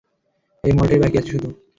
এই 0.63 0.73
মলটাই 0.77 0.99
বাকি 1.03 1.15
আছে 1.17 1.29
শুধু। 1.31 1.47